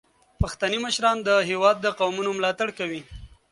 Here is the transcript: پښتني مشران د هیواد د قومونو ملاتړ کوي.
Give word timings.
پښتني 0.41 0.77
مشران 0.85 1.17
د 1.27 1.29
هیواد 1.49 1.77
د 1.81 1.85
قومونو 1.99 2.31
ملاتړ 2.37 2.69
کوي. 2.79 3.01